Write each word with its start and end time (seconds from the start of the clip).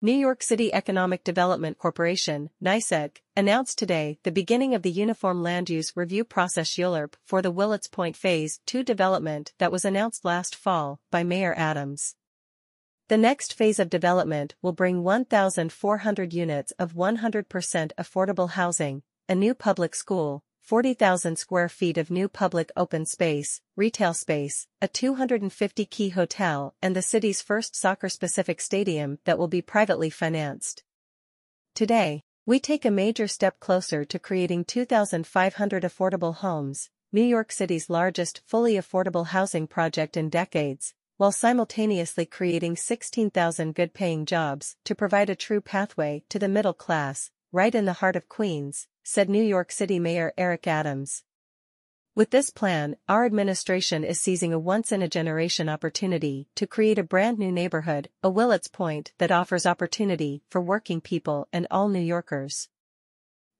New 0.00 0.12
York 0.12 0.44
City 0.44 0.72
Economic 0.72 1.24
Development 1.24 1.76
Corporation, 1.76 2.50
NYCEDC, 2.62 3.16
announced 3.36 3.78
today 3.78 4.20
the 4.22 4.30
beginning 4.30 4.72
of 4.72 4.82
the 4.82 4.92
Uniform 4.92 5.42
Land 5.42 5.68
Use 5.68 5.96
Review 5.96 6.22
Process 6.22 6.76
ULURP 6.78 7.14
for 7.24 7.42
the 7.42 7.50
Willets 7.50 7.88
Point 7.88 8.16
Phase 8.16 8.60
2 8.66 8.84
development 8.84 9.54
that 9.58 9.72
was 9.72 9.84
announced 9.84 10.24
last 10.24 10.54
fall 10.54 11.00
by 11.10 11.24
Mayor 11.24 11.52
Adams. 11.56 12.14
The 13.08 13.16
next 13.16 13.54
phase 13.54 13.80
of 13.80 13.90
development 13.90 14.54
will 14.62 14.70
bring 14.70 15.02
1,400 15.02 16.32
units 16.32 16.70
of 16.78 16.94
100% 16.94 17.90
affordable 17.98 18.50
housing, 18.50 19.02
a 19.28 19.34
new 19.34 19.52
public 19.52 19.96
school, 19.96 20.44
40,000 20.68 21.36
square 21.36 21.70
feet 21.70 21.96
of 21.96 22.10
new 22.10 22.28
public 22.28 22.70
open 22.76 23.06
space, 23.06 23.62
retail 23.74 24.12
space, 24.12 24.66
a 24.82 24.86
250-key 24.86 26.10
hotel 26.10 26.74
and 26.82 26.94
the 26.94 27.00
city's 27.00 27.40
first 27.40 27.74
soccer-specific 27.74 28.60
stadium 28.60 29.18
that 29.24 29.38
will 29.38 29.48
be 29.48 29.62
privately 29.62 30.10
financed. 30.10 30.82
Today, 31.74 32.22
we 32.44 32.60
take 32.60 32.84
a 32.84 32.90
major 32.90 33.26
step 33.26 33.58
closer 33.60 34.04
to 34.04 34.18
creating 34.18 34.66
2,500 34.66 35.84
affordable 35.84 36.34
homes, 36.34 36.90
New 37.12 37.22
York 37.22 37.50
City's 37.50 37.88
largest 37.88 38.42
fully 38.44 38.74
affordable 38.74 39.28
housing 39.28 39.66
project 39.66 40.18
in 40.18 40.28
decades, 40.28 40.92
while 41.16 41.32
simultaneously 41.32 42.26
creating 42.26 42.76
16,000 42.76 43.74
good-paying 43.74 44.26
jobs 44.26 44.76
to 44.84 44.94
provide 44.94 45.30
a 45.30 45.34
true 45.34 45.62
pathway 45.62 46.22
to 46.28 46.38
the 46.38 46.46
middle 46.46 46.74
class, 46.74 47.30
right 47.50 47.74
in 47.74 47.86
the 47.86 47.94
heart 47.94 48.14
of 48.14 48.28
Queens, 48.28 48.86
said 49.02 49.30
New 49.30 49.42
York 49.42 49.72
City 49.72 49.98
Mayor 49.98 50.34
Eric 50.36 50.66
Adams. 50.66 51.22
With 52.14 52.30
this 52.30 52.50
plan, 52.50 52.96
our 53.08 53.24
administration 53.24 54.04
is 54.04 54.20
seizing 54.20 54.52
a 54.52 54.58
once-in-a-generation 54.58 55.68
opportunity 55.68 56.48
to 56.56 56.66
create 56.66 56.98
a 56.98 57.02
brand 57.04 57.38
new 57.38 57.50
neighborhood, 57.50 58.10
a 58.22 58.28
Willets 58.28 58.68
Point 58.68 59.12
that 59.18 59.30
offers 59.30 59.64
opportunity 59.64 60.42
for 60.50 60.60
working 60.60 61.00
people 61.00 61.48
and 61.52 61.66
all 61.70 61.88
New 61.88 62.00
Yorkers. 62.00 62.68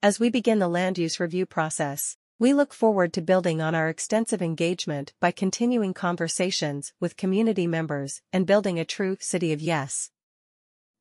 As 0.03 0.21
we 0.21 0.29
begin 0.29 0.59
the 0.59 0.69
land 0.69 0.99
use 0.99 1.19
review 1.19 1.47
process, 1.47 2.17
we 2.39 2.53
look 2.53 2.75
forward 2.75 3.15
to 3.15 3.23
building 3.23 3.63
on 3.63 3.75
our 3.75 3.89
extensive 3.89 4.43
engagement 4.43 5.15
by 5.19 5.31
continuing 5.31 5.95
conversations 5.95 6.93
with 7.01 7.17
community 7.17 7.67
members 7.67 8.21
and 8.33 8.47
building 8.47 8.79
a 8.79 8.85
true 8.85 9.17
City 9.19 9.53
of 9.53 9.63
Yes. 9.63 10.11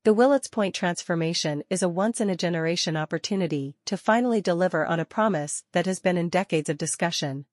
The 0.07 0.13
Willets 0.13 0.47
Point 0.47 0.73
transformation 0.73 1.63
is 1.69 1.83
a 1.83 1.89
once-in-a-generation 1.89 2.95
opportunity 2.95 3.75
to 3.83 3.97
finally 3.97 4.39
deliver 4.39 4.85
on 4.85 5.01
a 5.01 5.03
promise 5.03 5.65
that 5.73 5.85
has 5.85 5.99
been 5.99 6.15
in 6.15 6.29
decades 6.29 6.69
of 6.69 6.77
discussion. 6.77 7.43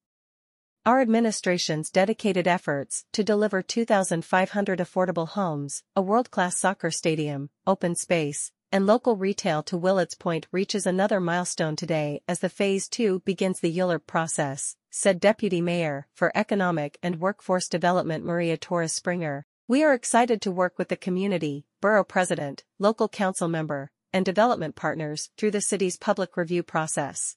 Our 0.87 1.01
administration's 1.01 1.91
dedicated 1.91 2.47
efforts 2.47 3.07
to 3.11 3.25
deliver 3.25 3.61
2,500 3.61 4.79
affordable 4.79 5.31
homes, 5.31 5.83
a 5.97 6.03
world-class 6.03 6.57
soccer 6.57 6.93
stadium, 6.93 7.51
open 7.67 7.97
space, 7.97 8.53
and 8.71 8.87
local 8.87 9.17
retail 9.17 9.65
to 9.65 9.77
Willets 9.77 10.15
Point 10.15 10.47
reaches 10.53 10.87
another 10.87 11.19
milestone 11.19 11.75
today 11.75 12.23
as 12.29 12.39
the 12.39 12.49
Phase 12.49 12.87
2 12.87 13.23
begins 13.25 13.59
the 13.59 13.77
ULURP 13.77 14.07
process, 14.07 14.77
said 14.91 15.19
Deputy 15.19 15.61
Mayor 15.61 16.07
for 16.15 16.31
Economic 16.37 16.99
and 17.03 17.19
Workforce 17.19 17.69
Development 17.69 18.25
Maria 18.25 18.57
Torres 18.57 18.93
Springer. 18.93 19.45
We 19.67 19.83
are 19.83 19.95
excited 19.95 20.43
to 20.43 20.51
work 20.51 20.75
with 20.77 20.89
the 20.89 20.97
community, 20.97 21.65
borough 21.81 22.05
president, 22.05 22.65
local 22.79 23.09
council 23.09 23.49
member, 23.49 23.91
and 24.13 24.23
development 24.23 24.77
partners 24.77 25.31
through 25.39 25.53
the 25.53 25.63
city's 25.63 25.97
public 25.97 26.37
review 26.37 26.63
process. 26.63 27.37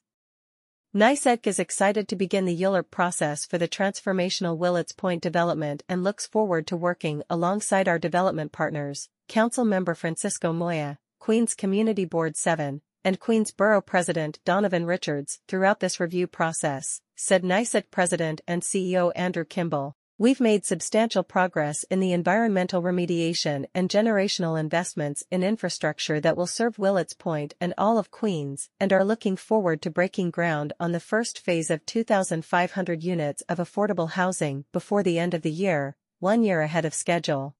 NYCEDC 0.94 1.46
is 1.46 1.58
excited 1.58 2.06
to 2.06 2.16
begin 2.16 2.44
the 2.44 2.60
ULURP 2.60 2.90
process 2.90 3.46
for 3.46 3.56
the 3.56 3.66
transformational 3.66 4.58
Willets 4.58 4.92
Point 4.92 5.22
development 5.22 5.82
and 5.88 6.04
looks 6.04 6.26
forward 6.26 6.66
to 6.66 6.76
working 6.76 7.22
alongside 7.30 7.88
our 7.88 7.98
development 7.98 8.52
partners, 8.52 9.08
Council 9.26 9.64
Member 9.64 9.94
Francisco 9.94 10.52
Moya, 10.52 10.98
Queens 11.18 11.54
Community 11.54 12.04
Board 12.04 12.36
7, 12.36 12.82
and 13.04 13.18
Queens 13.18 13.52
Borough 13.52 13.80
President 13.80 14.38
Donovan 14.44 14.84
Richards 14.84 15.40
throughout 15.48 15.80
this 15.80 15.98
review 15.98 16.26
process, 16.26 17.00
said 17.16 17.42
NYCEDC 17.42 17.90
President 17.90 18.42
and 18.46 18.60
CEO 18.60 19.12
Andrew 19.16 19.46
Kimball. 19.46 19.96
We've 20.20 20.40
made 20.40 20.64
substantial 20.64 21.22
progress 21.22 21.84
in 21.84 22.00
the 22.00 22.12
environmental 22.12 22.82
remediation 22.82 23.66
and 23.72 23.88
generational 23.88 24.58
investments 24.58 25.22
in 25.30 25.44
infrastructure 25.44 26.18
that 26.18 26.36
will 26.36 26.48
serve 26.48 26.76
Willets 26.76 27.14
Point 27.14 27.54
and 27.60 27.72
all 27.78 27.98
of 27.98 28.10
Queens, 28.10 28.68
and 28.80 28.92
are 28.92 29.04
looking 29.04 29.36
forward 29.36 29.80
to 29.82 29.92
breaking 29.92 30.32
ground 30.32 30.72
on 30.80 30.90
the 30.90 30.98
first 30.98 31.38
phase 31.38 31.70
of 31.70 31.86
2,500 31.86 33.04
units 33.04 33.42
of 33.42 33.58
affordable 33.58 34.10
housing 34.10 34.64
before 34.72 35.04
the 35.04 35.20
end 35.20 35.34
of 35.34 35.42
the 35.42 35.52
year, 35.52 35.94
one 36.18 36.42
year 36.42 36.62
ahead 36.62 36.84
of 36.84 36.94
schedule. 36.94 37.54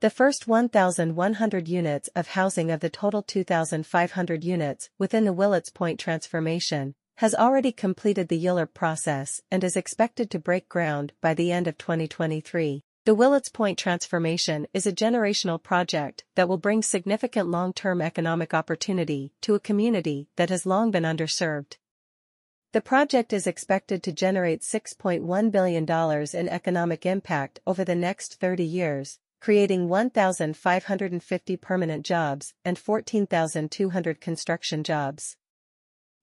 The 0.00 0.08
first 0.08 0.48
1,100 0.48 1.68
units 1.68 2.08
of 2.16 2.28
housing 2.28 2.70
of 2.70 2.80
the 2.80 2.88
total 2.88 3.20
2,500 3.20 4.42
units 4.42 4.88
within 4.96 5.26
the 5.26 5.34
Willets 5.34 5.68
Point 5.68 6.00
transformation 6.00 6.94
has 7.18 7.34
already 7.34 7.72
completed 7.72 8.28
the 8.28 8.44
ULURP 8.44 8.72
process 8.74 9.40
and 9.50 9.64
is 9.64 9.76
expected 9.76 10.30
to 10.30 10.38
break 10.38 10.68
ground 10.68 11.12
by 11.20 11.34
the 11.34 11.50
end 11.50 11.66
of 11.66 11.76
2023. 11.76 12.84
The 13.06 13.14
Willets 13.14 13.48
Point 13.48 13.76
transformation 13.76 14.68
is 14.72 14.86
a 14.86 14.92
generational 14.92 15.60
project 15.60 16.24
that 16.36 16.48
will 16.48 16.58
bring 16.58 16.80
significant 16.80 17.48
long-term 17.48 18.00
economic 18.00 18.54
opportunity 18.54 19.32
to 19.40 19.56
a 19.56 19.60
community 19.60 20.28
that 20.36 20.48
has 20.50 20.64
long 20.64 20.92
been 20.92 21.02
underserved. 21.02 21.78
The 22.70 22.80
project 22.80 23.32
is 23.32 23.48
expected 23.48 24.04
to 24.04 24.12
generate 24.12 24.62
$6.1 24.62 25.50
billion 25.50 25.84
in 26.34 26.48
economic 26.48 27.04
impact 27.04 27.58
over 27.66 27.84
the 27.84 27.96
next 27.96 28.38
30 28.38 28.62
years, 28.62 29.18
creating 29.40 29.88
1,550 29.88 31.56
permanent 31.56 32.06
jobs 32.06 32.54
and 32.64 32.78
14,200 32.78 34.20
construction 34.20 34.84
jobs. 34.84 35.36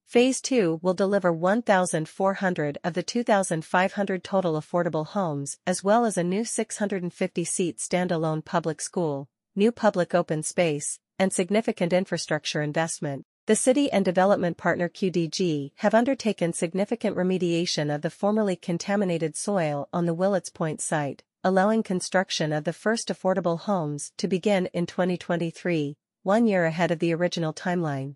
Phase 0.05 0.39
2 0.41 0.79
will 0.83 0.93
deliver 0.93 1.33
1,400 1.33 2.77
of 2.83 2.93
the 2.93 3.03
2,500 3.03 4.23
total 4.23 4.53
affordable 4.53 5.07
homes 5.07 5.57
as 5.65 5.83
well 5.83 6.05
as 6.05 6.15
a 6.15 6.23
new 6.23 6.41
650-seat 6.43 7.77
standalone 7.79 8.45
public 8.45 8.81
school, 8.81 9.27
new 9.55 9.71
public 9.71 10.13
open 10.13 10.43
space, 10.43 10.99
and 11.17 11.33
significant 11.33 11.91
infrastructure 11.91 12.61
investment. 12.61 13.25
The 13.47 13.55
city 13.55 13.91
and 13.91 14.05
development 14.05 14.57
partner 14.57 14.89
QDG 14.89 15.71
have 15.77 15.95
undertaken 15.95 16.53
significant 16.53 17.17
remediation 17.17 17.93
of 17.93 18.01
the 18.01 18.09
formerly 18.09 18.55
contaminated 18.55 19.35
soil 19.35 19.89
on 19.91 20.05
the 20.05 20.13
Willets 20.13 20.49
Point 20.49 20.81
site, 20.81 21.23
allowing 21.43 21.83
construction 21.83 22.53
of 22.53 22.63
the 22.63 22.73
first 22.73 23.09
affordable 23.09 23.59
homes 23.59 24.11
to 24.17 24.27
begin 24.27 24.67
in 24.67 24.85
2023, 24.85 25.97
one 26.21 26.47
year 26.47 26.65
ahead 26.65 26.91
of 26.91 26.99
the 26.99 27.13
original 27.13 27.53
timeline. 27.53 28.15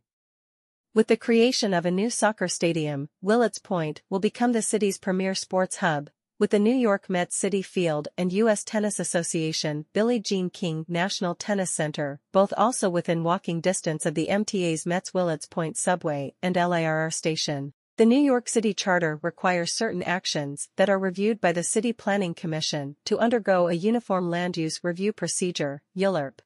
With 0.91 1.05
the 1.05 1.17
creation 1.17 1.71
of 1.75 1.85
a 1.85 1.91
new 1.91 2.09
soccer 2.09 2.47
stadium, 2.47 3.09
Willets 3.21 3.59
Point 3.59 4.01
will 4.09 4.19
become 4.19 4.53
the 4.53 4.63
city's 4.63 4.97
premier 4.97 5.35
sports 5.35 5.77
hub, 5.77 6.09
with 6.39 6.49
the 6.49 6.57
New 6.57 6.73
York 6.73 7.07
Mets 7.07 7.39
Citi 7.39 7.63
Field 7.63 8.07
and 8.17 8.33
U.S. 8.33 8.63
Tennis 8.63 8.99
Association 8.99 9.85
Billie 9.93 10.19
Jean 10.19 10.49
King 10.49 10.85
National 10.87 11.35
Tennis 11.35 11.69
Center, 11.69 12.19
both 12.31 12.51
also 12.57 12.89
within 12.89 13.23
walking 13.23 13.61
distance 13.61 14.07
of 14.07 14.15
the 14.15 14.29
MTA's 14.31 14.87
Mets 14.87 15.13
Willets 15.13 15.45
Point 15.45 15.77
subway 15.77 16.33
and 16.41 16.55
LIRR 16.55 17.13
station. 17.13 17.73
The 17.97 18.05
New 18.07 18.19
York 18.19 18.49
City 18.49 18.73
Charter 18.73 19.19
requires 19.21 19.71
certain 19.71 20.01
actions 20.01 20.69
that 20.77 20.89
are 20.89 20.97
reviewed 20.97 21.39
by 21.39 21.51
the 21.51 21.61
City 21.61 21.93
Planning 21.93 22.33
Commission 22.33 22.95
to 23.05 23.19
undergo 23.19 23.67
a 23.67 23.73
Uniform 23.73 24.31
Land 24.31 24.57
Use 24.57 24.83
Review 24.83 25.13
Procedure, 25.13 25.83
ULURP. 25.95 26.39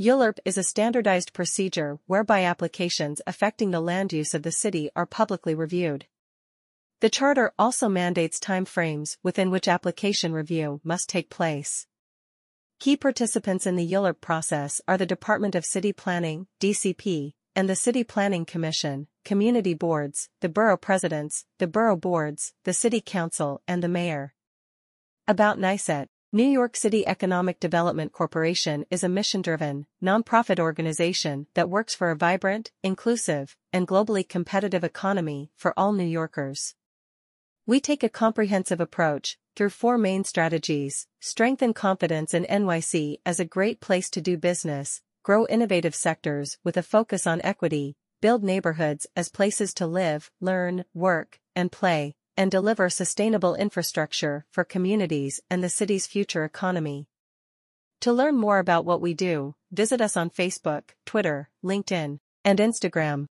ULURP 0.00 0.38
is 0.46 0.56
a 0.56 0.62
standardized 0.62 1.34
procedure 1.34 1.98
whereby 2.06 2.42
applications 2.42 3.20
affecting 3.26 3.70
the 3.70 3.82
land 3.82 4.14
use 4.14 4.32
of 4.32 4.42
the 4.42 4.50
city 4.50 4.88
are 4.96 5.04
publicly 5.04 5.54
reviewed. 5.54 6.06
The 7.00 7.10
Charter 7.10 7.52
also 7.58 7.86
mandates 7.86 8.40
time 8.40 8.64
frames 8.64 9.18
within 9.22 9.50
which 9.50 9.68
application 9.68 10.32
review 10.32 10.80
must 10.82 11.10
take 11.10 11.28
place. 11.28 11.86
Key 12.78 12.96
participants 12.96 13.66
in 13.66 13.76
the 13.76 13.86
ULURP 13.92 14.22
process 14.22 14.80
are 14.88 14.96
the 14.96 15.04
Department 15.04 15.54
of 15.54 15.66
City 15.66 15.92
Planning, 15.92 16.46
DCP, 16.60 17.34
and 17.54 17.68
the 17.68 17.76
City 17.76 18.02
Planning 18.02 18.46
Commission, 18.46 19.06
community 19.26 19.74
boards, 19.74 20.30
the 20.40 20.48
borough 20.48 20.78
presidents, 20.78 21.44
the 21.58 21.66
borough 21.66 21.94
boards, 21.94 22.54
the 22.64 22.72
city 22.72 23.02
council, 23.02 23.60
and 23.68 23.82
the 23.82 23.88
mayor. 23.88 24.32
About 25.28 25.58
NYCEDC 25.58 26.08
New 26.32 26.44
York 26.44 26.76
City 26.76 27.04
Economic 27.08 27.58
Development 27.58 28.12
Corporation 28.12 28.86
is 28.88 29.02
a 29.02 29.08
mission-driven, 29.08 29.86
nonprofit 30.00 30.60
organization 30.60 31.48
that 31.54 31.68
works 31.68 31.92
for 31.92 32.12
a 32.12 32.16
vibrant, 32.16 32.70
inclusive, 32.84 33.56
and 33.72 33.88
globally 33.88 34.28
competitive 34.28 34.84
economy 34.84 35.50
for 35.56 35.74
all 35.76 35.92
New 35.92 36.06
Yorkers. 36.06 36.76
We 37.66 37.80
take 37.80 38.04
a 38.04 38.08
comprehensive 38.08 38.80
approach, 38.80 39.38
through 39.56 39.70
four 39.70 39.98
main 39.98 40.22
strategies, 40.22 41.08
strengthen 41.18 41.74
confidence 41.74 42.32
in 42.32 42.44
NYC 42.44 43.16
as 43.26 43.40
a 43.40 43.44
great 43.44 43.80
place 43.80 44.08
to 44.10 44.20
do 44.20 44.36
business, 44.36 45.02
grow 45.24 45.48
innovative 45.48 45.96
sectors 45.96 46.58
with 46.62 46.76
a 46.76 46.84
focus 46.84 47.26
on 47.26 47.42
equity, 47.42 47.96
build 48.20 48.44
neighborhoods 48.44 49.04
as 49.16 49.30
places 49.30 49.74
to 49.74 49.84
live, 49.84 50.30
learn, 50.40 50.84
work, 50.94 51.40
and 51.56 51.72
play, 51.72 52.14
and 52.40 52.50
deliver 52.50 52.88
sustainable 52.88 53.54
infrastructure 53.54 54.46
for 54.50 54.64
communities 54.64 55.42
and 55.50 55.62
the 55.62 55.68
city's 55.68 56.06
future 56.06 56.42
economy. 56.42 57.06
To 58.00 58.14
learn 58.14 58.34
more 58.34 58.58
about 58.58 58.86
what 58.86 59.02
we 59.02 59.12
do, 59.12 59.56
visit 59.70 60.00
us 60.00 60.16
on 60.16 60.30
Facebook, 60.30 60.84
Twitter, 61.04 61.50
LinkedIn, 61.62 62.18
and 62.42 62.58
Instagram. 62.58 63.28